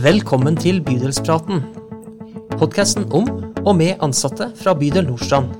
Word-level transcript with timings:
Velkommen 0.00 0.54
til 0.56 0.78
Bydelspraten. 0.80 1.58
Podkasten 2.54 3.02
om 3.12 3.26
og 3.66 3.74
med 3.76 4.00
ansatte 4.00 4.46
fra 4.56 4.72
bydel 4.72 5.04
Nordstrand. 5.10 5.50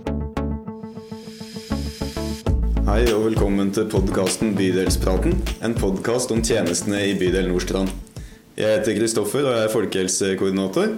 Hei 2.87 3.03
og 3.13 3.27
velkommen 3.27 3.69
til 3.77 3.85
podkasten 3.93 4.55
Bydelspraten. 4.57 5.37
En 5.61 5.77
podkast 5.77 6.33
om 6.33 6.41
tjenestene 6.41 7.03
i 7.11 7.19
bydel 7.21 7.51
Nordstrand. 7.51 7.93
Jeg 8.57 8.79
heter 8.79 8.97
Kristoffer 9.03 9.45
og 9.45 9.59
jeg 9.59 9.67
er 9.67 9.75
folkehelsekoordinator. 9.75 10.97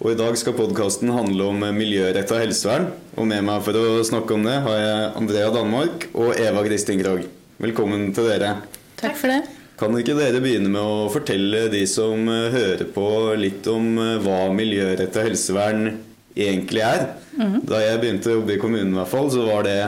Og 0.00 0.14
I 0.14 0.18
dag 0.22 0.40
skal 0.40 0.56
podkasten 0.56 1.12
handle 1.12 1.50
om 1.52 1.68
miljøretta 1.76 2.40
helsevern. 2.40 2.88
Og 3.20 3.28
med 3.28 3.44
meg 3.50 3.68
for 3.68 3.76
å 3.76 4.00
snakke 4.00 4.38
om 4.38 4.48
det 4.48 4.56
har 4.64 4.80
jeg 4.80 5.12
Andrea 5.20 5.52
Danmark 5.52 6.08
og 6.14 6.40
Eva 6.40 6.64
Kristin 6.64 7.04
Krogh. 7.04 7.28
Velkommen 7.60 8.14
til 8.16 8.32
dere. 8.32 8.62
Takk 8.96 9.20
for 9.20 9.36
det. 9.36 9.57
Kan 9.78 9.94
ikke 9.94 10.16
dere 10.18 10.40
begynne 10.42 10.70
med 10.72 10.82
å 10.82 11.06
fortelle 11.12 11.68
de 11.70 11.84
som 11.86 12.26
eh, 12.32 12.48
hører 12.54 12.84
på, 12.94 13.06
litt 13.38 13.66
om 13.70 13.92
eh, 14.02 14.16
hva 14.24 14.48
miljøretta 14.54 15.22
helsevern 15.26 15.92
egentlig 16.34 16.82
er? 16.82 17.04
Mhm. 17.38 17.60
Da 17.68 17.82
jeg 17.84 18.00
begynte 18.02 18.32
å 18.32 18.38
jobbe 18.40 18.56
i 18.56 18.62
kommunen, 18.62 18.90
i 18.94 18.98
hvert 18.98 19.12
fall, 19.12 19.30
så 19.30 19.44
var 19.46 19.68
det 19.68 19.78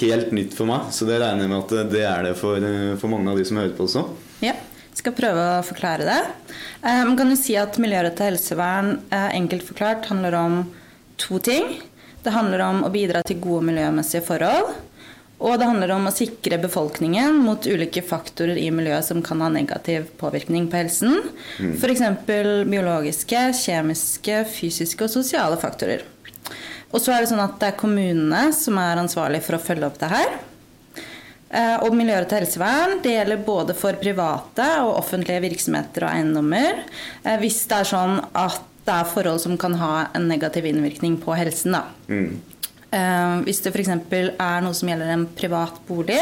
helt 0.00 0.32
nytt 0.34 0.54
for 0.54 0.66
meg. 0.70 0.90
Så 0.94 1.06
det 1.06 1.20
regner 1.22 1.46
jeg 1.46 1.52
med 1.52 1.62
at 1.62 1.92
det 1.92 2.02
er 2.06 2.26
det 2.26 2.34
for, 2.38 2.58
eh, 2.58 2.96
for 2.98 3.12
mange 3.12 3.30
av 3.30 3.38
de 3.38 3.46
som 3.46 3.58
hører 3.62 3.76
på 3.78 3.86
også. 3.86 4.04
Ja, 4.42 4.56
skal 4.98 5.14
prøve 5.16 5.46
å 5.60 5.62
forklare 5.66 6.06
det. 6.10 6.20
Eh, 6.82 7.04
Man 7.06 7.16
kan 7.16 7.30
jo 7.30 7.38
si 7.38 7.54
at 7.56 7.78
miljørettet 7.78 8.26
helsevern 8.32 8.96
eh, 9.10 9.30
enkelt 9.38 9.62
forklart 9.62 10.10
handler 10.10 10.34
om 10.34 10.60
to 11.16 11.38
ting. 11.38 11.78
Det 12.22 12.32
handler 12.34 12.60
om 12.66 12.82
å 12.84 12.90
bidra 12.92 13.22
til 13.24 13.38
gode 13.40 13.64
miljømessige 13.70 14.22
forhold. 14.26 14.74
Og 15.40 15.56
det 15.56 15.68
handler 15.70 15.94
om 15.94 16.08
å 16.08 16.12
sikre 16.12 16.58
befolkningen 16.60 17.38
mot 17.40 17.64
ulike 17.64 18.02
faktorer 18.04 18.58
i 18.60 18.68
miljøet 18.74 19.06
som 19.06 19.22
kan 19.24 19.40
ha 19.40 19.48
negativ 19.52 20.10
påvirkning 20.20 20.68
på 20.68 20.76
helsen. 20.82 21.16
F.eks. 21.80 22.04
biologiske, 22.68 23.46
kjemiske, 23.56 24.42
fysiske 24.52 25.06
og 25.08 25.14
sosiale 25.14 25.56
faktorer. 25.60 26.04
Og 26.90 27.00
så 27.00 27.14
er 27.14 27.22
det 27.22 27.30
sånn 27.30 27.42
at 27.42 27.56
det 27.62 27.70
er 27.70 27.80
kommunene 27.80 28.50
som 28.56 28.78
er 28.82 29.00
ansvarlig 29.00 29.40
for 29.46 29.56
å 29.56 29.62
følge 29.62 29.88
opp 29.88 30.00
det 30.02 30.10
her. 30.12 30.38
Og 31.50 31.90
miljøet 31.90 31.98
miljørettet 31.98 32.36
helsevern 32.38 33.00
det 33.02 33.16
gjelder 33.16 33.40
både 33.42 33.74
for 33.74 33.96
private 33.98 34.66
og 34.84 35.00
offentlige 35.00 35.42
virksomheter 35.48 36.04
og 36.06 36.12
eiendommer. 36.12 36.84
eh, 37.24 37.38
Hvis 37.42 37.64
det 37.66 37.80
er 37.80 37.88
sånn 37.90 38.20
at 38.38 38.60
det 38.86 38.94
er 38.94 39.08
forhold 39.10 39.40
som 39.42 39.56
kan 39.58 39.74
ha 39.74 40.06
en 40.14 40.28
negativ 40.28 40.64
innvirkning 40.70 41.16
på 41.18 41.34
helsen. 41.34 41.72
Da. 41.74 41.82
Eh, 42.08 42.30
Hvis 42.90 43.60
det 43.62 43.70
f.eks. 43.70 43.88
er 43.90 44.64
noe 44.64 44.74
som 44.74 44.88
gjelder 44.90 45.12
en 45.14 45.26
privat 45.38 45.76
bolig, 45.86 46.18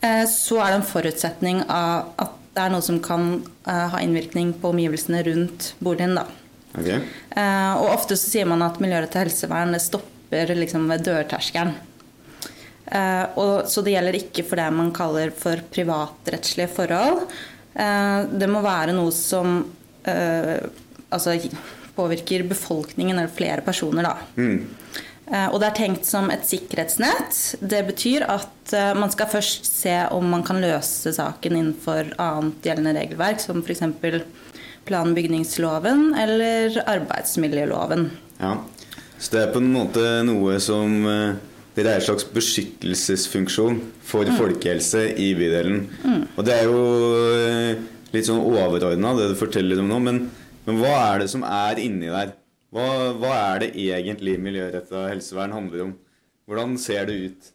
eh, 0.00 0.24
så 0.30 0.60
er 0.62 0.70
det 0.70 0.78
en 0.80 0.86
forutsetning 0.86 1.64
av 1.66 2.12
at 2.22 2.38
det 2.52 2.60
er 2.66 2.72
noe 2.74 2.84
som 2.84 2.98
kan 3.02 3.30
eh, 3.66 3.86
ha 3.94 4.00
innvirkning 4.04 4.52
på 4.60 4.70
omgivelsene 4.74 5.22
rundt 5.26 5.72
boligen. 5.80 6.14
Da. 6.18 6.26
Ok? 6.76 6.90
Eh, 6.92 7.72
Og 7.80 7.88
ofte 7.94 8.18
så 8.20 8.28
sier 8.34 8.48
man 8.50 8.64
at 8.66 8.80
miljørettet 8.82 9.24
helsevern 9.24 9.72
det 9.74 9.80
stopper 9.84 10.52
liksom 10.58 10.84
ved 10.90 11.06
dørterskelen. 11.08 11.72
Eh, 12.92 13.40
så 13.72 13.84
det 13.84 13.94
gjelder 13.94 14.18
ikke 14.20 14.44
for 14.44 14.60
det 14.60 14.68
man 14.76 14.92
kaller 14.94 15.32
for 15.36 15.64
privatrettslige 15.72 16.68
forhold. 16.76 17.24
Eh, 17.72 18.18
det 18.36 18.50
må 18.52 18.60
være 18.64 18.92
noe 18.96 19.12
som 19.16 19.62
eh, 20.04 20.58
altså, 21.08 21.38
påvirker 21.96 22.44
befolkningen 22.50 23.16
eller 23.16 23.32
flere 23.32 23.64
personer, 23.64 24.10
da. 24.10 24.16
Eh, 24.36 24.60
og 25.48 25.62
det 25.62 25.70
er 25.70 25.76
tenkt 25.78 26.04
som 26.08 26.28
et 26.32 26.44
sikkerhetsnett. 26.44 27.36
Det 27.64 27.80
betyr 27.88 28.26
at 28.28 28.74
eh, 28.76 28.90
man 28.98 29.12
skal 29.12 29.30
først 29.32 29.68
se 29.70 29.94
om 30.12 30.26
man 30.28 30.44
kan 30.44 30.60
løse 30.60 31.14
saken 31.16 31.56
innenfor 31.56 32.10
annet 32.20 32.66
gjeldende 32.68 32.92
regelverk, 32.98 33.40
som 33.40 33.62
f.eks. 33.64 33.80
plan- 34.84 35.08
og 35.08 35.16
bygningsloven 35.16 36.10
eller 36.20 36.76
arbeidsmiljøloven. 36.84 38.10
Ja. 38.42 38.58
Så 39.16 39.32
det 39.32 39.40
er 39.40 39.54
på 39.54 39.62
en 39.62 39.72
måte 39.72 40.04
noe 40.26 40.58
som 40.60 41.06
eh, 41.06 41.40
Det 41.72 41.86
er 41.86 41.94
en 41.94 42.04
slags 42.04 42.26
beskyttelsesfunksjon 42.28 43.78
for 44.04 44.28
folkehelse 44.36 45.06
i 45.16 45.30
bydelen. 45.38 45.86
Og 46.36 46.44
det 46.44 46.58
er 46.58 46.66
jo 46.68 46.82
eh, 47.32 47.80
litt 48.12 48.28
sånn 48.28 48.42
overordna, 48.44 49.14
det 49.16 49.30
du 49.32 49.38
forteller 49.40 49.80
om 49.80 49.88
nå. 49.88 50.02
Men, 50.04 50.18
men 50.66 50.82
hva 50.82 50.92
er 51.14 51.24
det 51.24 51.30
som 51.32 51.46
er 51.48 51.80
inni 51.80 52.12
der? 52.12 52.34
Hva, 52.72 52.86
hva 53.20 53.32
er 53.52 53.66
det 53.66 53.72
egentlig 53.76 54.38
miljøretta 54.40 55.08
helsevern 55.10 55.52
handler 55.52 55.88
om? 55.88 55.98
Hvordan 56.48 56.78
ser 56.80 57.04
det 57.08 57.18
ut? 57.26 57.50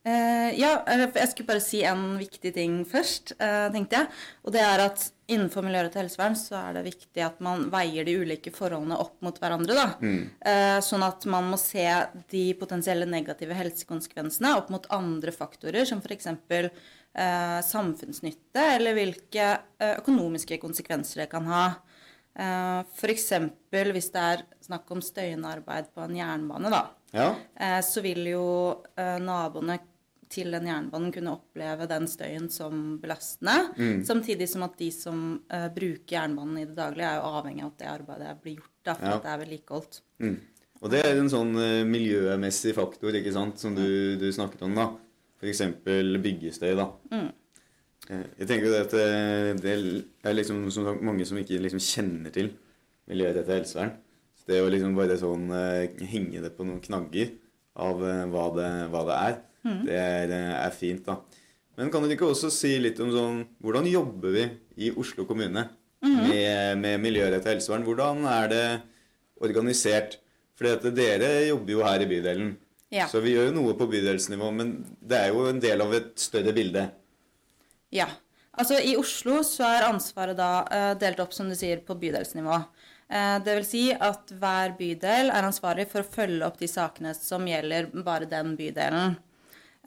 Eh, 0.00 0.56
ja, 0.56 0.78
jeg 0.88 1.28
skulle 1.28 1.48
bare 1.50 1.60
si 1.60 1.82
en 1.84 2.14
viktig 2.16 2.54
ting 2.56 2.78
først, 2.88 3.34
eh, 3.36 3.66
tenkte 3.72 3.98
jeg. 3.98 4.08
Og 4.46 4.54
det 4.54 4.62
er 4.64 4.82
at 4.86 5.02
innenfor 5.30 5.62
miljørettet 5.62 6.00
helsevern 6.00 6.36
så 6.38 6.56
er 6.58 6.78
det 6.78 6.86
viktig 6.88 7.22
at 7.22 7.42
man 7.44 7.66
veier 7.70 8.08
de 8.08 8.16
ulike 8.22 8.52
forholdene 8.54 8.96
opp 8.98 9.20
mot 9.22 9.36
hverandre. 9.38 9.76
da. 9.76 9.86
Eh, 10.40 10.78
sånn 10.80 11.04
at 11.06 11.26
man 11.26 11.52
må 11.52 11.58
se 11.60 11.84
de 12.32 12.54
potensielle 12.54 13.06
negative 13.06 13.54
helsekonsekvensene 13.54 14.56
opp 14.56 14.70
mot 14.70 14.86
andre 14.90 15.30
faktorer, 15.30 15.84
som 15.84 16.00
f.eks. 16.00 16.26
Eh, 17.12 17.60
samfunnsnytte, 17.66 18.64
eller 18.76 18.94
hvilke 18.94 19.46
eh, 19.78 19.96
økonomiske 19.98 20.58
konsekvenser 20.62 21.24
det 21.24 21.30
kan 21.30 21.44
ha. 21.50 21.64
Eh, 22.38 22.80
F.eks. 22.94 23.28
hvis 23.70 24.10
det 24.14 24.22
er 24.22 24.42
snakk 24.62 24.90
om 24.94 25.00
støyende 25.02 25.50
arbeid 25.50 25.88
på 25.94 26.04
en 26.04 26.16
jernbane. 26.16 26.70
da. 26.70 26.82
Ja? 27.12 27.28
Eh, 27.58 27.80
så 27.82 28.02
vil 28.04 28.24
jo 28.30 28.44
eh, 28.96 29.18
naboene 29.18 29.78
til 30.30 30.52
den 30.54 30.68
jernbanen 30.70 31.10
kunne 31.12 31.32
oppleve 31.34 31.88
den 31.90 32.06
støyen 32.06 32.46
som 32.54 33.00
belastende. 33.02 33.74
Samtidig 34.06 34.46
som 34.48 34.62
at 34.62 34.76
de 34.78 34.92
som 34.94 35.24
bruker 35.74 36.14
jernbanen 36.14 36.60
i 36.60 36.66
det 36.68 36.76
daglige, 36.78 37.08
er 37.08 37.16
jo 37.18 37.32
avhengig 37.40 37.64
av 37.64 37.72
at 37.72 37.78
det 37.82 37.88
arbeidet 37.90 38.34
blir 38.44 38.54
gjort. 38.60 38.70
Da, 38.86 38.94
for 38.94 39.06
Ja. 39.08 39.16
at 39.16 39.22
det 39.26 39.32
er 39.32 39.40
vedlikeholdt. 39.42 39.98
Mm. 40.22 40.36
Og 40.82 40.90
det 40.94 41.00
er 41.04 41.18
en 41.18 41.28
sånn 41.28 41.50
miljømessig 41.90 42.76
faktor 42.78 43.10
ikke 43.18 43.32
sant, 43.34 43.58
som 43.58 43.74
du, 43.74 44.16
du 44.22 44.28
snakket 44.32 44.62
om. 44.62 44.74
da. 44.78 44.86
F.eks. 45.42 45.62
byggestøy. 46.22 46.76
da. 46.78 46.86
Eh, 47.10 47.26
Jeg 48.10 48.48
tenker 48.48 48.66
jo 48.66 48.72
det 48.74 48.84
at 48.88 48.94
eh, 48.98 49.50
det 49.60 49.74
er 50.26 50.34
liksom 50.34 50.64
som 50.74 50.88
sagt 50.88 51.04
mange 51.06 51.26
som 51.28 51.38
ikke 51.38 51.60
liksom 51.62 51.82
kjenner 51.82 52.32
til 52.34 52.50
miljørettet 53.10 53.60
helsevern. 53.60 53.92
Så 54.38 54.48
det 54.50 54.62
å 54.64 54.70
liksom 54.72 54.96
bare 54.98 55.18
sånn 55.20 55.50
eh, 55.54 56.00
henge 56.10 56.42
det 56.42 56.50
på 56.56 56.66
noen 56.66 56.82
knagger 56.82 57.34
av 57.78 58.02
eh, 58.02 58.24
hva, 58.32 58.46
det, 58.56 58.70
hva 58.90 59.04
det 59.06 59.18
er, 59.18 59.36
det 59.86 60.00
er, 60.00 60.34
er 60.58 60.74
fint, 60.74 61.04
da. 61.06 61.20
Men 61.78 61.92
kan 61.92 62.02
dere 62.04 62.16
ikke 62.16 62.32
også 62.32 62.50
si 62.52 62.74
litt 62.82 62.98
om 63.00 63.12
sånn 63.14 63.36
Hvordan 63.62 63.86
jobber 63.88 64.34
vi 64.34 64.42
i 64.84 64.90
Oslo 65.00 65.24
kommune 65.28 65.62
med, 66.02 66.80
med 66.82 67.06
og 67.22 67.46
helsevern? 67.46 67.86
Hvordan 67.86 68.26
er 68.28 68.50
det 68.50 68.64
organisert? 69.40 70.18
For 70.58 70.90
dere 70.92 71.30
jobber 71.46 71.72
jo 71.72 71.84
her 71.86 72.02
i 72.04 72.08
bydelen. 72.10 72.50
Ja. 72.92 73.06
Så 73.08 73.22
vi 73.24 73.32
gjør 73.32 73.48
jo 73.48 73.54
noe 73.56 73.76
på 73.78 73.86
bydelsnivå, 73.88 74.50
men 74.52 74.72
det 75.00 75.22
er 75.22 75.30
jo 75.32 75.46
en 75.48 75.60
del 75.62 75.80
av 75.80 75.94
et 75.96 76.10
større 76.20 76.52
bilde. 76.52 76.82
Ja. 77.94 78.08
Altså 78.58 78.80
I 78.82 78.96
Oslo 78.98 79.40
så 79.46 79.66
er 79.68 79.88
ansvaret 79.88 80.38
da 80.38 80.50
eh, 80.74 80.92
delt 81.00 81.20
opp, 81.22 81.34
som 81.34 81.48
du 81.50 81.56
sier, 81.58 81.82
på 81.86 81.96
bydelsnivå. 81.98 82.58
Eh, 83.10 83.36
det 83.44 83.56
vil 83.60 83.66
si 83.66 83.84
at 83.94 84.32
hver 84.40 84.74
bydel 84.78 85.30
er 85.30 85.46
ansvarlig 85.46 85.86
for 85.90 86.02
å 86.02 86.12
følge 86.18 86.46
opp 86.46 86.58
de 86.60 86.68
sakene 86.70 87.14
som 87.16 87.46
gjelder 87.46 87.90
bare 88.06 88.28
den 88.30 88.56
bydelen. 88.58 89.16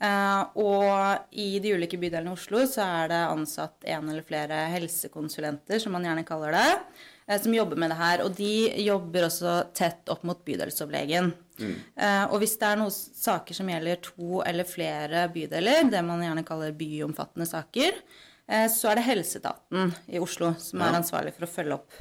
Eh, 0.03 0.41
og 0.59 1.35
i 1.37 1.59
de 1.63 1.75
ulike 1.77 1.99
bydelene 2.01 2.33
i 2.33 2.37
Oslo 2.39 2.63
så 2.67 2.87
er 3.03 3.13
det 3.13 3.21
ansatt 3.27 3.87
en 3.95 4.09
eller 4.09 4.25
flere 4.27 4.65
helsekonsulenter, 4.73 5.83
som 5.83 5.95
man 5.95 6.07
gjerne 6.07 6.25
kaller 6.27 6.55
det, 6.55 7.39
som 7.43 7.55
jobber 7.55 7.79
med 7.79 7.93
det 7.93 7.99
her. 7.99 8.25
Og 8.25 8.35
de 8.39 8.53
jobber 8.87 9.27
også 9.27 9.59
tett 9.75 10.11
opp 10.11 10.23
mot 10.27 10.39
bydelsoverlegen. 10.47 11.33
Eh, 11.61 12.25
og 12.29 12.39
hvis 12.41 12.55
det 12.61 12.69
er 12.69 12.79
noen 12.79 12.93
saker 12.93 13.57
som 13.57 13.69
gjelder 13.69 14.01
to 14.03 14.41
eller 14.45 14.67
flere 14.67 15.27
bydeler, 15.33 15.87
det 15.91 16.03
man 16.05 16.23
gjerne 16.25 16.45
kaller 16.47 16.75
byomfattende 16.77 17.47
saker, 17.49 17.99
eh, 18.47 18.67
så 18.71 18.91
er 18.91 18.99
det 18.99 19.07
helseetaten 19.09 19.93
i 20.13 20.21
Oslo 20.23 20.53
som 20.61 20.83
er 20.83 21.01
ansvarlig 21.01 21.35
for 21.37 21.47
å 21.47 21.51
følge 21.51 21.79
opp. 21.79 21.99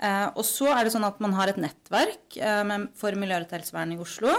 Eh, 0.00 0.26
og 0.32 0.44
så 0.48 0.70
er 0.72 0.84
det 0.84 0.92
sånn 0.94 1.08
at 1.08 1.20
man 1.20 1.36
har 1.36 1.52
et 1.52 1.60
nettverk 1.60 2.38
med, 2.68 2.90
for 2.96 3.16
miljørettet 3.20 3.58
helsevern 3.58 3.96
i 3.96 4.00
Oslo, 4.00 4.34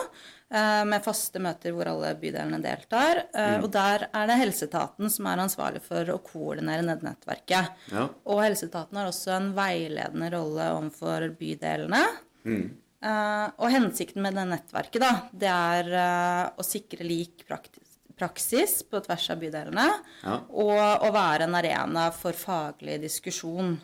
med 0.52 1.00
faste 1.00 1.40
møter 1.40 1.72
hvor 1.72 1.88
alle 1.88 2.10
bydelene 2.19 2.57
deltar. 2.60 3.22
Mm. 3.31 3.62
Og 3.64 3.69
der 3.72 4.04
er 4.10 4.25
det 4.28 4.36
helseetaten 4.42 5.07
som 5.14 5.30
er 5.31 5.40
ansvarlig 5.40 5.80
for 5.86 6.10
å 6.12 6.18
koordinere 6.25 6.84
nettverket. 6.84 7.78
Ja. 7.94 8.10
Og 8.28 8.42
helseetaten 8.44 9.00
har 9.00 9.07
også 9.07 9.31
en 9.38 9.54
veiledende 9.56 10.28
rolle 10.34 10.66
overfor 10.74 11.30
bydelene. 11.40 12.02
Eh, 12.44 12.68
og 13.01 13.71
hensikten 13.74 14.21
med 14.21 14.36
det 14.38 14.45
nettverket 14.51 15.01
da, 15.01 15.12
det 15.33 15.50
er 15.50 15.88
eh, 15.89 16.44
å 16.53 16.65
sikre 16.65 17.07
lik 17.07 17.48
praksis 17.48 18.81
på 18.86 19.01
tvers 19.01 19.30
av 19.33 19.39
bydelene. 19.42 19.88
Ja. 20.21 20.36
Og 20.53 21.07
å 21.07 21.13
være 21.13 21.48
en 21.48 21.57
arena 21.57 22.09
for 22.13 22.38
faglig 22.38 23.00
diskusjon. 23.01 23.80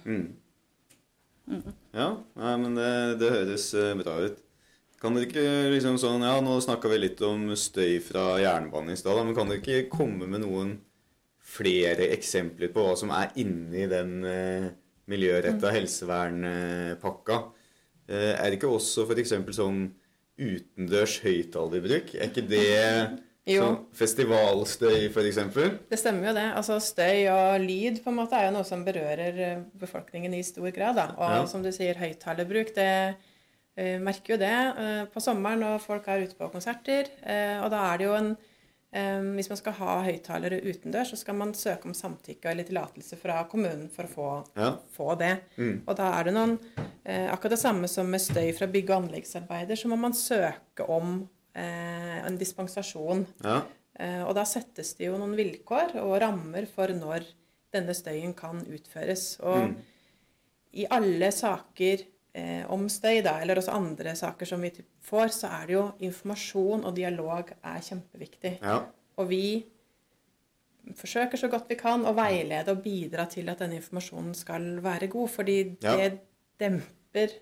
Ja, 1.96 2.10
nei, 2.38 2.54
men 2.60 2.76
det, 2.78 2.92
det 3.22 3.32
høres 3.34 3.72
eh, 3.78 3.96
bra 3.98 4.20
ut. 4.28 4.44
Kan 4.98 5.14
dere 5.14 5.28
ikke 5.28 5.46
liksom 5.76 6.00
sånn 6.02 6.26
Ja, 6.26 6.40
nå 6.42 6.56
snakka 6.64 6.90
vi 6.90 6.98
litt 7.04 7.22
om 7.26 7.52
støy 7.58 8.00
fra 8.02 8.32
jernbanen 8.42 8.96
i 8.96 9.00
stad, 9.00 9.22
men 9.24 9.38
kan 9.38 9.50
dere 9.50 9.62
ikke 9.62 9.92
komme 9.94 10.30
med 10.30 10.42
noen 10.44 10.74
flere 11.48 12.10
eksempler 12.12 12.74
på 12.74 12.84
hva 12.84 12.96
som 13.00 13.14
er 13.16 13.32
inni 13.40 13.86
den, 13.90 14.18
eh, 14.28 14.68
miljøretta 15.08 15.72
helsevernpakka. 15.72 17.38
Eh, 18.08 18.34
er 18.40 18.44
det 18.50 18.60
ikke 18.60 18.72
også 18.72 19.06
f.eks. 19.08 19.34
sånn 19.58 19.82
utendørs 20.38 21.18
høyttalerbruk? 21.24 22.14
Er 22.16 22.30
ikke 22.30 22.44
det 22.48 23.24
Jo. 23.48 23.62
sånn 23.64 23.78
festivalstøy, 23.96 25.08
f.eks.? 25.10 25.40
Det 25.90 26.00
stemmer 26.00 26.30
jo 26.30 26.34
det. 26.36 26.46
Altså 26.60 26.78
Støy 26.84 27.28
og 27.32 27.62
lyd 27.64 28.02
på 28.04 28.12
en 28.12 28.20
måte 28.20 28.36
er 28.38 28.50
jo 28.50 28.58
noe 28.58 28.68
som 28.68 28.84
berører 28.86 29.40
eh, 29.46 29.62
befolkningen 29.80 30.34
i 30.36 30.44
stor 30.44 30.70
grad. 30.76 30.96
Da. 31.00 31.08
Og 31.18 31.30
Ja. 31.32 31.46
som 31.48 31.64
du 31.64 31.72
sier, 31.72 31.96
høyttalerbruk, 31.96 32.74
det 32.76 33.16
eh, 33.78 33.98
merker 34.00 34.36
jo 34.36 34.38
det 34.42 34.54
eh, 34.54 35.06
på 35.14 35.24
sommeren 35.24 35.60
når 35.64 35.80
folk 35.84 36.08
er 36.08 36.26
ute 36.28 36.36
på 36.36 36.52
konserter. 36.52 37.08
eh, 37.24 37.58
og 37.64 37.72
da 37.72 37.94
er 37.94 37.98
det 37.98 38.08
jo 38.08 38.14
en 38.20 38.38
eh, 38.94 39.22
Hvis 39.36 39.50
man 39.50 39.58
skal 39.58 39.74
ha 39.74 39.96
høyttalere 40.06 40.62
utendørs, 40.64 41.10
så 41.14 41.18
skal 41.18 41.36
man 41.36 41.54
søke 41.54 41.86
om 41.86 41.94
samtykke 41.94 42.50
eller 42.52 42.64
tillatelse 42.68 43.18
fra 43.18 43.44
kommunen 43.50 43.90
for 43.90 44.04
å 44.04 44.14
få, 44.14 44.28
Ja. 44.58 44.78
få 44.96 45.18
det. 45.20 45.34
Og 45.88 45.96
da 45.96 46.12
er 46.20 46.24
det 46.26 46.34
noen 46.34 46.60
eh, 47.06 47.32
Akkurat 47.32 47.52
det 47.52 47.60
samme 47.60 47.88
som 47.88 48.10
med 48.10 48.22
støy 48.22 48.52
fra 48.58 48.68
bygg- 48.68 48.90
og 48.90 49.04
anleggsarbeider, 49.04 49.76
så 49.76 49.88
må 49.88 49.98
man 49.98 50.14
søke 50.14 50.88
om 50.90 51.28
eh, 51.56 52.26
en 52.28 52.38
dispensasjon. 52.38 53.26
Ja. 53.44 53.62
Eh, 54.00 54.24
Og 54.28 54.36
da 54.36 54.44
settes 54.46 54.94
det 54.96 55.08
jo 55.08 55.18
noen 55.18 55.36
vilkår 55.36 55.96
og 56.04 56.22
rammer 56.22 56.66
for 56.68 56.88
når 56.88 57.26
denne 57.74 57.94
støyen 57.94 58.34
kan 58.36 58.62
utføres. 58.66 59.40
Og 59.42 59.74
i 60.74 60.86
alle 60.90 61.32
saker 61.32 62.04
eh, 62.38 62.64
om 62.74 62.86
støy, 62.92 63.22
da, 63.26 63.40
eller 63.42 63.58
også 63.62 63.74
andre 63.76 64.14
saker 64.20 64.46
som 64.50 64.62
vi 64.62 64.72
får, 65.08 65.34
så 65.36 65.50
er 65.62 65.66
det 65.70 65.74
jo 65.78 65.86
informasjon 66.08 66.86
og 66.86 66.94
dialog 66.98 67.50
er 67.58 67.82
kjempeviktig. 67.90 68.58
ja. 68.62 68.78
Og 69.18 69.30
vi 69.32 69.44
forsøker 70.98 71.40
så 71.42 71.50
godt 71.52 71.68
vi 71.72 71.76
kan 71.80 72.06
å 72.08 72.14
veilede 72.16 72.72
og 72.72 72.84
bidra 72.86 73.26
til 73.30 73.50
at 73.52 73.60
denne 73.64 73.80
informasjonen 73.82 74.36
skal 74.38 74.78
være 74.86 75.10
god, 75.12 75.30
fordi 75.34 75.58
Ja. 75.84 75.96
det 75.98 76.20
demper 76.60 77.34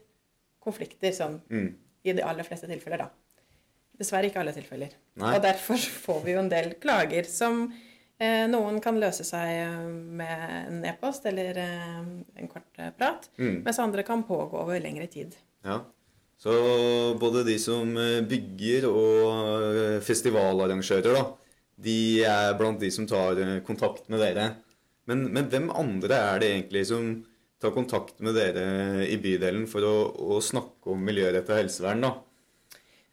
konflikter 0.63 1.11
sånn 1.13 1.41
Mm. 1.49 1.75
i 2.03 2.13
de 2.13 2.21
aller 2.23 2.43
fleste 2.43 2.67
tilfeller, 2.67 2.97
da. 2.97 3.09
Dessverre 3.97 4.25
ikke 4.29 4.39
alle 4.39 4.51
tilfeller. 4.53 4.89
Nei. 5.15 5.35
Og 5.35 5.41
derfor 5.41 5.77
får 5.77 6.23
vi 6.25 6.31
jo 6.33 6.39
en 6.39 6.49
del 6.49 6.73
klager 6.75 7.23
som 7.25 7.71
noen 8.47 8.77
kan 8.83 8.95
løse 9.01 9.25
seg 9.27 9.49
eh, 9.59 9.87
med 9.89 10.43
en 10.69 10.85
e-post 10.87 11.25
eller 11.27 11.57
eh, 11.59 11.97
en 12.39 12.47
kort 12.51 12.79
eh, 12.79 12.91
prat, 12.95 13.27
Mm. 13.37 13.63
mens 13.65 13.79
andre 13.79 14.03
kan 14.07 14.23
pågå 14.23 14.61
over 14.61 14.79
lengre 14.79 15.07
tid. 15.11 15.35
Ja. 15.65 15.81
Så 16.37 16.51
både 17.19 17.43
de 17.47 17.57
som 17.59 17.95
eh, 17.97 18.21
bygger 18.27 18.87
og 18.89 19.75
eh, 19.75 19.99
festivalarrangører, 20.03 21.13
da, 21.15 21.25
de 21.75 22.23
er 22.23 22.53
blant 22.59 22.79
de 22.79 22.91
som 22.91 23.07
tar 23.07 23.39
eh, 23.41 23.59
kontakt 23.67 24.07
med 24.09 24.19
dere. 24.23 24.49
Men, 25.07 25.27
men 25.33 25.49
hvem 25.51 25.69
andre 25.75 26.15
er 26.33 26.39
det 26.41 26.49
egentlig 26.53 26.85
som 26.89 27.09
tar 27.61 27.71
kontakt 27.75 28.19
med 28.23 28.35
dere 28.35 29.05
i 29.07 29.17
bydelen 29.21 29.67
for 29.67 29.83
å, 29.85 29.95
å 30.35 30.39
snakke 30.43 30.91
om 30.91 31.03
miljøretta 31.07 31.55
helsevern, 31.59 32.01
da? 32.03 32.13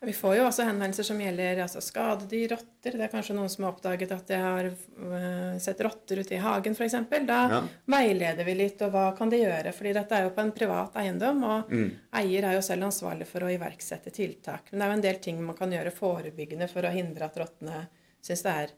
Vi 0.05 0.13
får 0.13 0.33
jo 0.37 0.45
også 0.49 0.65
henvendelser 0.67 1.07
som 1.07 1.21
gjelder 1.23 1.61
altså, 1.63 1.79
skadedyr, 1.85 2.49
rotter. 2.57 2.97
Det 2.99 3.05
er 3.07 3.11
kanskje 3.13 3.37
noen 3.39 3.51
som 3.53 3.63
har 3.65 3.73
oppdaget 3.77 4.11
at 4.17 4.27
de 4.33 4.39
har 4.43 4.67
øh, 4.67 5.53
sett 5.63 5.81
rotter 5.87 6.19
ute 6.25 6.35
i 6.35 6.41
hagen 6.43 6.75
f.eks. 6.75 6.97
Da 7.29 7.39
Ja. 7.53 7.61
veileder 7.95 8.45
vi 8.49 8.57
litt, 8.59 8.83
og 8.83 8.91
hva 8.97 9.05
kan 9.19 9.31
de 9.31 9.39
gjøre? 9.45 9.71
Fordi 9.77 9.93
dette 9.95 10.19
er 10.19 10.25
jo 10.27 10.33
på 10.35 10.43
en 10.43 10.51
privat 10.57 10.99
eiendom, 10.99 11.45
og 11.47 11.71
eier 12.19 12.49
er 12.51 12.57
jo 12.59 12.65
selv 12.67 12.89
ansvarlig 12.89 13.29
for 13.31 13.47
å 13.47 13.53
iverksette 13.55 14.11
tiltak. 14.11 14.73
Men 14.73 14.81
det 14.81 14.85
er 14.85 14.91
jo 14.93 14.99
en 14.99 15.07
del 15.07 15.23
ting 15.29 15.39
man 15.47 15.57
kan 15.63 15.71
gjøre 15.79 15.95
forebyggende 15.95 16.69
for 16.73 16.83
å 16.83 16.93
hindre 16.99 17.31
at 17.31 17.39
rottene 17.39 17.85
syns 18.23 18.43
det 18.43 18.57
er 18.65 18.75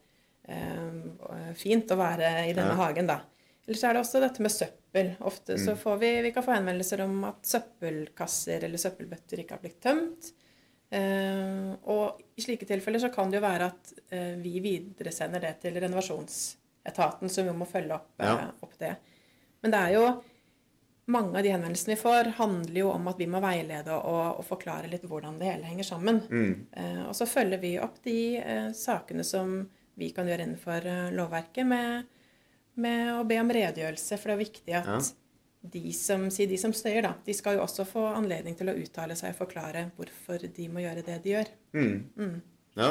øh, 0.52 1.52
fint 1.56 1.88
å 1.90 1.96
være 2.04 2.34
i 2.50 2.52
denne 2.52 2.76
Ja. 2.76 2.80
hagen, 2.84 3.06
da. 3.08 3.20
Eller 3.66 3.78
så 3.80 3.88
er 3.88 3.94
det 3.96 4.00
også 4.04 4.20
dette 4.20 4.42
med 4.44 4.52
søppel. 4.52 5.14
Ofte 5.24 5.56
så 5.56 5.72
får 5.80 5.96
vi, 6.04 6.10
vi 6.22 6.32
kan 6.36 6.44
få 6.44 6.52
henvendelser 6.52 7.00
om 7.00 7.22
at 7.24 7.46
søppelkasser 7.48 8.64
eller 8.68 8.76
søppelbøtter 8.78 9.40
ikke 9.40 9.56
har 9.56 9.62
blitt 9.64 9.80
tømt. 9.80 10.34
Eh, 10.94 11.72
og 11.90 12.20
i 12.38 12.44
slike 12.44 12.66
tilfeller 12.68 13.02
så 13.02 13.10
kan 13.14 13.30
det 13.32 13.40
jo 13.40 13.46
være 13.46 13.66
at 13.72 13.92
eh, 14.14 14.34
vi 14.38 14.58
videresender 14.62 15.42
det 15.42 15.56
til 15.64 15.74
renovasjonsetaten, 15.82 17.30
som 17.32 17.48
jo 17.50 17.56
må 17.56 17.66
følge 17.66 17.96
opp, 17.96 18.12
eh, 18.20 18.30
Ja. 18.30 18.50
opp 18.62 18.78
det. 18.78 18.94
Men 19.64 19.74
det 19.74 19.80
er 19.80 19.94
jo 19.96 20.06
mange 21.06 21.36
av 21.36 21.44
de 21.44 21.50
henvendelsene 21.52 21.94
vi 21.96 22.00
får, 22.00 22.30
handler 22.38 22.78
jo 22.80 22.90
om 22.94 23.08
at 23.10 23.18
vi 23.20 23.26
må 23.28 23.40
veilede 23.44 23.92
og, 23.92 24.38
og 24.40 24.44
forklare 24.48 24.88
litt 24.88 25.04
hvordan 25.08 25.38
det 25.40 25.50
hele 25.50 25.68
henger 25.68 25.84
sammen. 25.88 26.22
Mm. 26.30 26.54
Eh, 26.72 27.02
og 27.08 27.14
så 27.18 27.26
følger 27.28 27.60
vi 27.60 27.74
opp 27.82 27.98
de 28.06 28.18
eh, 28.40 28.70
sakene 28.76 29.24
som 29.24 29.58
vi 30.00 30.08
kan 30.16 30.26
gjøre 30.26 30.46
innenfor 30.46 30.86
eh, 30.90 31.10
lovverket, 31.14 31.66
med, 31.66 32.06
med 32.80 33.12
å 33.18 33.24
be 33.28 33.36
om 33.42 33.52
redegjørelse. 33.52 34.16
For 34.18 34.30
det 34.32 34.34
er 34.38 34.44
viktig 34.44 34.78
at 34.80 34.88
Ja. 34.94 35.02
De, 35.72 35.92
som, 35.96 36.26
si 36.32 36.46
de 36.50 36.58
som 36.60 36.72
støyer, 36.76 37.02
da, 37.06 37.14
de 37.24 37.34
skal 37.36 37.56
jo 37.56 37.64
også 37.64 37.86
få 37.88 38.04
anledning 38.12 38.56
til 38.58 38.68
å 38.68 38.76
uttale 38.76 39.16
seg 39.18 39.32
og 39.32 39.40
forklare 39.44 39.88
hvorfor 39.96 40.44
de 40.44 40.68
må 40.68 40.84
gjøre 40.84 41.04
det 41.06 41.20
de 41.24 41.34
gjør. 41.34 41.52
Mm. 41.76 42.34
Ja. 42.76 42.90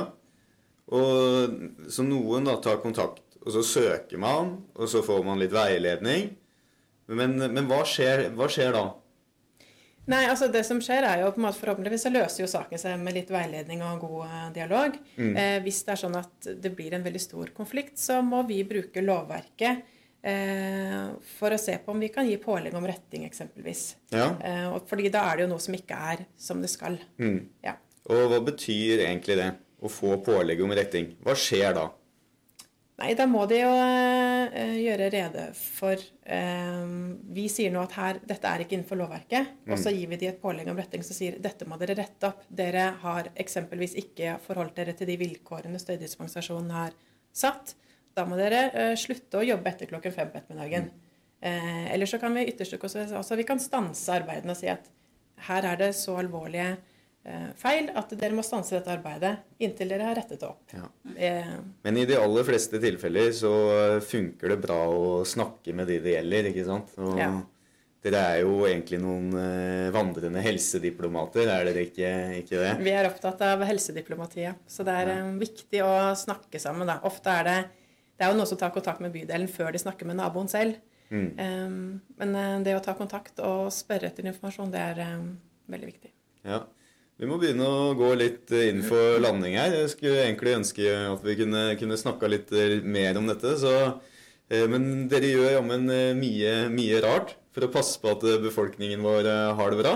Og 0.94 1.88
så 1.92 2.06
noen 2.08 2.50
da 2.50 2.58
tar 2.64 2.82
kontakt, 2.84 3.38
og 3.44 3.54
så 3.56 3.64
søker 3.68 4.20
man, 4.22 4.58
og 4.74 4.90
så 4.90 5.04
får 5.06 5.24
man 5.28 5.40
litt 5.42 5.54
veiledning. 5.54 6.34
Men, 7.14 7.38
men 7.38 7.66
hva, 7.70 7.84
skjer, 7.88 8.30
hva 8.38 8.50
skjer 8.52 8.74
da? 8.76 8.84
Nei, 10.12 10.26
altså 10.28 10.50
det 10.52 10.66
som 10.68 10.82
skjer 10.84 11.06
er 11.08 11.22
jo 11.22 11.30
på 11.32 11.40
en 11.40 11.46
måte 11.46 11.62
Forhåpentligvis 11.62 12.04
så 12.04 12.12
løser 12.12 12.44
jo 12.44 12.50
saken 12.52 12.80
seg 12.80 13.00
med 13.00 13.16
litt 13.16 13.30
veiledning 13.32 13.84
og 13.88 14.02
god 14.04 14.34
dialog. 14.56 14.98
dialog. 15.16 15.38
Eh, 15.40 15.58
hvis 15.64 15.80
det 15.88 15.94
er 15.94 16.02
sånn 16.02 16.18
at 16.20 16.50
det 16.60 16.72
blir 16.76 16.96
en 16.96 17.06
veldig 17.06 17.22
stor 17.24 17.54
konflikt, 17.56 17.96
så 18.02 18.20
må 18.26 18.42
vi 18.50 18.60
bruke 18.68 19.04
lovverket 19.04 19.72
eh, 19.72 19.93
for 20.24 21.52
å 21.52 21.60
se 21.60 21.74
på 21.84 21.92
om 21.92 22.00
vi 22.00 22.08
kan 22.14 22.28
gi 22.28 22.38
pålegg 22.40 22.76
om 22.80 22.86
retting, 22.88 23.26
eksempelvis. 23.28 23.82
Ja. 24.16 24.30
Eh, 24.40 24.78
fordi 24.88 25.12
da 25.12 25.26
er 25.28 25.40
det 25.40 25.48
jo 25.48 25.50
noe 25.52 25.64
som 25.64 25.76
ikke 25.76 25.98
er 26.14 26.24
som 26.40 26.62
det 26.64 26.72
skal. 26.72 26.96
Mm. 27.20 27.42
Ja. 27.66 27.76
Og 28.08 28.30
hva 28.32 28.40
betyr 28.44 29.04
egentlig 29.08 29.40
det? 29.42 29.50
Å 29.84 29.92
få 29.92 30.16
pålegg 30.24 30.64
om 30.64 30.72
retting. 30.72 31.10
Hva 31.26 31.36
skjer 31.36 31.76
da? 31.76 31.90
Nei, 33.02 33.16
da 33.18 33.26
må 33.28 33.42
de 33.50 33.58
jo 33.58 33.72
eh, 33.74 34.76
gjøre 34.84 35.10
rede 35.12 35.48
for 35.58 35.98
eh, 35.98 36.84
Vi 37.36 37.48
sier 37.52 37.74
nå 37.74 37.82
at 37.82 37.96
her, 37.98 38.20
dette 38.24 38.48
er 38.48 38.64
ikke 38.64 38.78
innenfor 38.78 39.02
lovverket. 39.02 39.64
Og 39.68 39.80
så 39.82 39.92
gir 39.92 40.12
vi 40.12 40.20
de 40.22 40.30
et 40.30 40.40
pålegg 40.40 40.70
om 40.72 40.80
retting 40.80 41.04
som 41.04 41.18
sier 41.18 41.40
dette 41.42 41.68
må 41.68 41.80
dere 41.82 41.98
rette 42.00 42.30
opp. 42.30 42.46
Dere 42.48 42.92
har 43.02 43.32
eksempelvis 43.34 43.98
ikke 44.06 44.38
forholdt 44.46 44.78
dere 44.80 44.96
til 44.96 45.10
de 45.10 45.18
vilkårene 45.20 45.82
støydispensasjonen 45.82 46.72
har 46.78 46.96
satt. 47.34 47.76
Da 48.14 48.28
må 48.30 48.38
dere 48.38 48.68
uh, 48.74 48.94
slutte 49.00 49.42
å 49.42 49.48
jobbe 49.48 49.72
etter 49.72 49.90
klokken 49.90 50.14
fem 50.14 50.30
på 50.30 50.42
ettermiddagen. 50.42 50.92
Eh, 51.44 51.94
eller 51.94 52.06
så 52.06 52.18
kan 52.20 52.34
vi 52.34 52.46
ytterste 52.48 52.80
altså 52.80 53.36
vi 53.36 53.44
kan 53.44 53.60
stanse 53.60 54.14
arbeidene 54.16 54.54
og 54.54 54.60
si 54.62 54.70
at 54.72 54.86
her 55.50 55.66
er 55.74 55.80
det 55.82 55.90
så 56.00 56.14
alvorlige 56.22 56.70
eh, 57.28 57.50
feil 57.60 57.90
at 58.00 58.14
dere 58.16 58.38
må 58.38 58.46
stanse 58.48 58.78
dette 58.78 58.94
arbeidet 58.94 59.34
inntil 59.60 59.92
dere 59.92 60.08
har 60.08 60.16
rettet 60.22 60.40
det 60.40 60.48
opp. 60.48 60.72
Ja. 60.72 60.88
Eh, 61.18 61.52
Men 61.84 62.00
i 62.00 62.06
de 62.08 62.16
aller 62.16 62.48
fleste 62.48 62.80
tilfeller 62.80 63.34
så 63.36 63.52
funker 64.08 64.56
det 64.56 64.60
bra 64.64 64.80
å 64.88 65.20
snakke 65.28 65.76
med 65.76 65.92
de 65.92 66.00
det 66.06 66.16
gjelder, 66.16 66.50
ikke 66.54 66.66
sant? 66.70 66.96
Og 67.04 67.20
Ja. 67.20 67.30
dere 68.08 68.24
er 68.30 68.40
jo 68.46 68.64
egentlig 68.64 69.04
noen 69.04 69.36
vandrende 69.92 70.40
helsediplomater, 70.48 71.44
er 71.44 71.68
dere 71.68 71.88
ikke, 71.90 72.16
ikke 72.40 72.56
det? 72.56 72.74
Vi 72.88 72.96
er 72.96 73.12
opptatt 73.12 73.44
av 73.52 73.68
helsediplomatiet, 73.68 74.64
så 74.64 74.88
det 74.88 74.96
er 74.96 75.18
ja. 75.18 75.22
viktig 75.44 75.84
å 75.84 75.96
snakke 76.16 76.56
sammen. 76.56 76.88
Da. 76.88 77.02
Ofte 77.04 77.36
er 77.36 77.44
det 77.52 77.62
Det 78.18 78.26
er 78.26 78.32
jo 78.32 78.38
noe 78.40 78.50
som 78.50 78.60
tar 78.60 78.74
kontakt 78.76 79.02
med 79.04 79.14
bydelen 79.14 79.50
før 79.52 79.74
de 79.74 79.82
snakker 79.82 80.08
med 80.10 80.20
naboen 80.22 80.52
selv. 80.52 80.78
Um, 81.14 82.02
men 82.18 82.36
eh, 82.36 82.62
det 82.66 82.78
å 82.78 82.84
ta 82.84 82.96
kontakt 82.98 83.42
og 83.44 83.68
spørre 83.74 84.10
etter 84.10 84.26
informasjon, 84.26 84.72
det 84.74 84.82
er 84.82 85.04
um, 85.14 85.28
veldig 85.70 85.90
viktig. 85.92 86.10
Ja. 86.48 86.64
Vi 87.22 87.30
må 87.30 87.38
begynne 87.40 87.68
å 87.70 87.92
gå 87.98 88.10
litt 88.18 88.50
eh, 88.52 88.72
inn 88.72 88.82
for 88.86 89.22
landing 89.22 89.58
her. 89.60 89.76
Jeg 89.84 89.92
skulle 89.94 90.24
egentlig 90.24 90.58
ønske 90.58 90.90
at 91.12 91.22
vi 91.26 91.38
kunne, 91.38 91.68
kunne 91.80 92.00
snakka 92.02 92.32
litt 92.32 92.54
eh, 92.58 92.80
mer 92.82 93.20
om 93.22 93.30
dette. 93.30 93.54
Så, 93.62 93.76
men 94.50 95.08
dere 95.10 95.30
gjør 95.30 95.56
jammen 95.60 95.88
mye, 96.20 96.58
mye 96.74 97.00
rart 97.06 97.38
for 97.54 97.66
å 97.66 97.72
passe 97.74 98.02
på 98.02 98.12
at 98.12 98.26
befolkningen 98.44 99.06
vår 99.06 99.30
har 99.58 99.74
det 99.74 99.82
bra. 99.82 99.96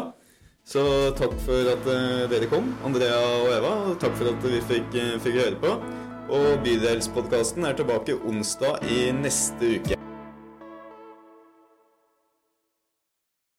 Så 0.67 0.81
takk 1.17 1.35
for 1.45 1.73
at 1.73 1.85
dere 2.31 2.49
kom, 2.51 2.71
Andrea 2.85 3.19
og 3.41 3.53
Eva. 3.57 3.77
Og 3.91 4.01
takk 4.01 4.17
for 4.19 4.33
at 4.33 4.49
vi 4.49 4.61
fikk, 4.71 4.99
fikk 5.25 5.41
høre 5.41 5.61
på. 5.61 5.77
Og 6.29 6.59
Bydelspodkasten 6.63 7.63
er 7.63 7.77
tilbake 7.77 8.17
onsdag 8.27 8.83
i 8.91 9.11
neste 9.15 9.77
uke. 9.77 9.96